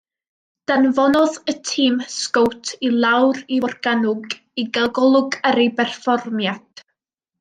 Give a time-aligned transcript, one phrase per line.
[0.69, 6.87] Danfonodd y tîm sgowt i lawr i Forgannwg i gael golwg ar ei berfformiad.